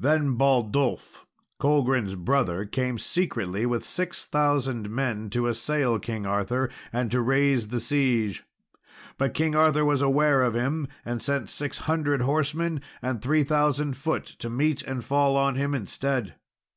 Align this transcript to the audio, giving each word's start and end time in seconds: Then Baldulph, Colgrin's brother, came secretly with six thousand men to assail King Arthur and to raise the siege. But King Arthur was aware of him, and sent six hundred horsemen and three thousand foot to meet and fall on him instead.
Then 0.00 0.36
Baldulph, 0.36 1.26
Colgrin's 1.60 2.16
brother, 2.16 2.64
came 2.64 2.98
secretly 2.98 3.64
with 3.66 3.84
six 3.84 4.26
thousand 4.26 4.90
men 4.90 5.30
to 5.30 5.46
assail 5.46 6.00
King 6.00 6.26
Arthur 6.26 6.68
and 6.92 7.08
to 7.12 7.20
raise 7.20 7.68
the 7.68 7.78
siege. 7.78 8.42
But 9.16 9.32
King 9.32 9.54
Arthur 9.54 9.84
was 9.84 10.02
aware 10.02 10.42
of 10.42 10.54
him, 10.54 10.88
and 11.04 11.22
sent 11.22 11.50
six 11.50 11.78
hundred 11.86 12.22
horsemen 12.22 12.80
and 13.00 13.22
three 13.22 13.44
thousand 13.44 13.96
foot 13.96 14.24
to 14.40 14.50
meet 14.50 14.82
and 14.82 15.04
fall 15.04 15.36
on 15.36 15.54
him 15.54 15.72
instead. 15.76 16.34